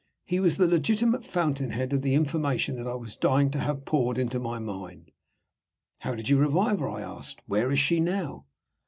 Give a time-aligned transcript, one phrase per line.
[0.25, 4.17] He was the legitimate fountainhead of the information that I was dying to have poured
[4.17, 5.11] into my mind.
[5.99, 7.43] "How did you revive her?" I asked.
[7.45, 8.47] "Where is she now?"